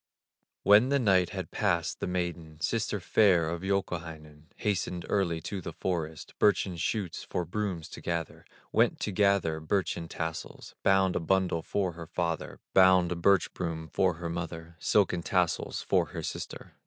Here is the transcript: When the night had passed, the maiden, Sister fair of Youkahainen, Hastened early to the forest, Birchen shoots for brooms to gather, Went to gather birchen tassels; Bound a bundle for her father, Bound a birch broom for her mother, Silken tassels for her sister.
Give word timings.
When 0.63 0.89
the 0.89 0.97
night 0.97 1.29
had 1.29 1.51
passed, 1.51 1.99
the 1.99 2.07
maiden, 2.07 2.59
Sister 2.59 2.99
fair 2.99 3.47
of 3.47 3.61
Youkahainen, 3.61 4.45
Hastened 4.55 5.05
early 5.09 5.41
to 5.41 5.61
the 5.61 5.73
forest, 5.73 6.33
Birchen 6.39 6.75
shoots 6.75 7.21
for 7.23 7.45
brooms 7.45 7.87
to 7.89 8.01
gather, 8.01 8.43
Went 8.71 8.99
to 9.01 9.11
gather 9.11 9.59
birchen 9.59 10.07
tassels; 10.07 10.73
Bound 10.81 11.15
a 11.15 11.19
bundle 11.19 11.61
for 11.61 11.91
her 11.91 12.07
father, 12.07 12.59
Bound 12.73 13.11
a 13.11 13.15
birch 13.15 13.53
broom 13.53 13.89
for 13.89 14.15
her 14.15 14.27
mother, 14.29 14.75
Silken 14.79 15.21
tassels 15.21 15.83
for 15.83 16.07
her 16.07 16.23
sister. 16.23 16.73